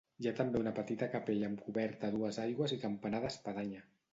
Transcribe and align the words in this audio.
Hi 0.21 0.27
ha 0.29 0.31
també 0.37 0.61
una 0.61 0.71
petita 0.79 1.09
capella 1.15 1.51
amb 1.51 1.61
coberta 1.67 2.09
a 2.09 2.15
dues 2.17 2.41
aigües 2.47 2.77
i 2.79 2.83
campanar 2.87 3.25
d'espadanya. 3.27 3.89